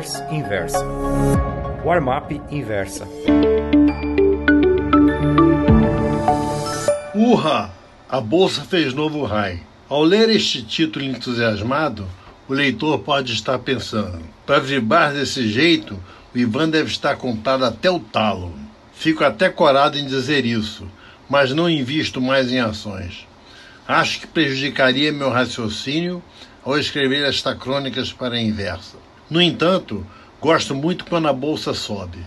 [0.00, 0.84] Traders Inversa.
[1.84, 3.06] Warm-up Inversa.
[7.14, 7.70] Urra!
[8.08, 9.60] A bolsa fez novo high.
[9.88, 12.06] Ao ler este título entusiasmado,
[12.48, 16.02] o leitor pode estar pensando: para vibrar desse jeito,
[16.34, 18.54] o Ivan deve estar comprado até o talo.
[18.94, 20.88] Fico até corado em dizer isso,
[21.28, 23.26] mas não invisto mais em ações.
[23.86, 26.22] Acho que prejudicaria meu raciocínio
[26.64, 29.09] ao escrever esta crônicas para a inversa.
[29.30, 30.04] No entanto,
[30.40, 32.18] gosto muito quando a bolsa sobe,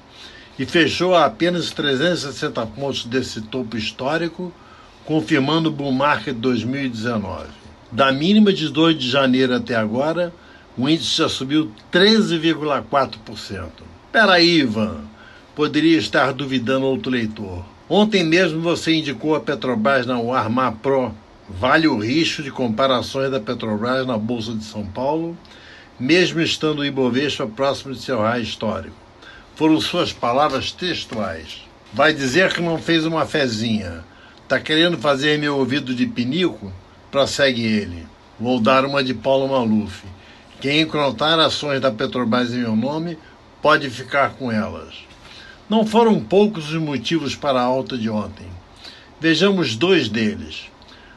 [0.60, 4.52] e fechou a apenas 360 pontos desse topo histórico,
[5.06, 7.48] confirmando o bull market 2019.
[7.92, 10.34] Da mínima de 2 de janeiro até agora,
[10.78, 13.68] o índice já subiu 13,4%.
[14.12, 15.02] Peraí, Ivan,
[15.56, 17.66] poderia estar duvidando outro leitor.
[17.90, 21.12] Ontem mesmo você indicou a Petrobras na Armar Pro.
[21.50, 25.36] Vale o risco de comparações da Petrobras na Bolsa de São Paulo,
[26.00, 28.96] mesmo estando o Ibovespa próximo de seu raio histórico.
[29.56, 31.64] Foram suas palavras textuais.
[31.92, 34.04] Vai dizer que não fez uma fezinha.
[34.48, 36.72] Tá querendo fazer meu ouvido de pinico?
[37.10, 38.06] Prossegue ele.
[38.40, 40.04] Vou dar uma de Paulo Maluf.
[40.60, 43.18] Quem encontrar ações da Petrobras em meu nome
[43.62, 44.96] pode ficar com elas.
[45.70, 48.48] Não foram poucos os motivos para a alta de ontem.
[49.22, 50.66] Vejamos dois deles.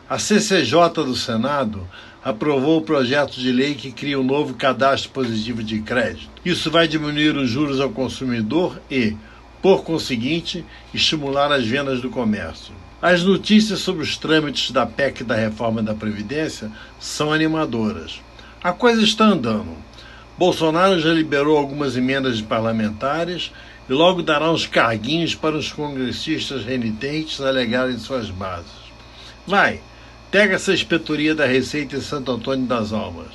[0.09, 1.89] A CCJ do Senado
[2.23, 6.29] aprovou o projeto de lei que cria um novo cadastro positivo de crédito.
[6.45, 9.17] Isso vai diminuir os juros ao consumidor e,
[9.63, 12.75] por conseguinte, estimular as vendas do comércio.
[13.01, 18.21] As notícias sobre os trâmites da PEC da reforma da Previdência são animadoras.
[18.63, 19.75] A coisa está andando.
[20.37, 23.51] Bolsonaro já liberou algumas emendas de parlamentares
[23.89, 28.71] e logo dará uns carguinhos para os congressistas renitentes alegarem suas bases.
[29.47, 29.81] Vai,
[30.31, 33.33] pega essa inspetoria da Receita em Santo Antônio das Almas.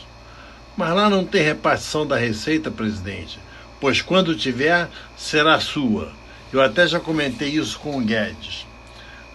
[0.78, 3.40] Mas lá não tem repartição da Receita, presidente,
[3.82, 4.88] pois quando tiver,
[5.18, 6.12] será sua.
[6.54, 8.68] Eu até já comentei isso com o Guedes.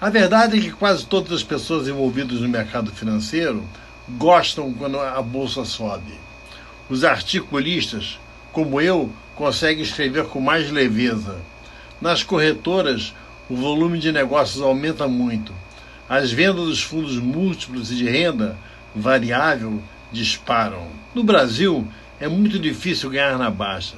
[0.00, 3.68] A verdade é que quase todas as pessoas envolvidas no mercado financeiro
[4.18, 6.14] gostam quando a bolsa sobe.
[6.88, 8.18] Os articulistas,
[8.52, 11.38] como eu, conseguem escrever com mais leveza.
[12.00, 13.14] Nas corretoras,
[13.48, 15.52] o volume de negócios aumenta muito.
[16.08, 18.58] As vendas dos fundos múltiplos e de renda
[18.94, 20.88] variável disparam.
[21.14, 21.86] No Brasil,
[22.18, 23.96] é muito difícil ganhar na baixa.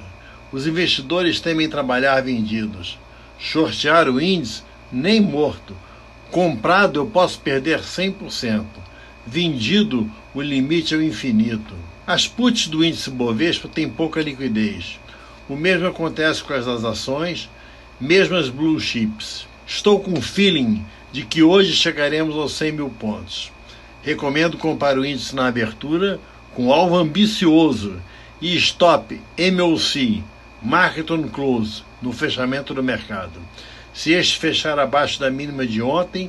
[0.53, 2.99] Os investidores temem trabalhar vendidos.
[3.39, 4.63] Shortear o índice,
[4.93, 5.75] nem morto
[6.33, 8.65] Comprado eu posso perder 100%.
[9.25, 11.75] Vendido, o limite é o infinito.
[12.05, 14.99] As puts do índice Bovespa têm pouca liquidez.
[15.49, 17.49] O mesmo acontece com as ações,
[18.01, 19.47] mesmo as blue chips.
[19.65, 23.53] Estou com o feeling de que hoje chegaremos aos 100 mil pontos.
[24.03, 26.19] Recomendo comprar o índice na abertura
[26.53, 28.03] com alvo ambicioso
[28.41, 30.25] e stop MOC,
[30.61, 33.41] Market on Close, no fechamento do mercado.
[33.95, 36.29] Se este fechar abaixo da mínima de ontem,